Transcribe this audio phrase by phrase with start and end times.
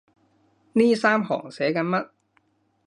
[0.73, 2.09] 呢三行寫緊乜？